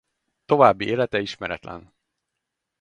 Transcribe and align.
További 0.45 0.85
élete 0.85 1.17
ismeretlen. 1.19 1.93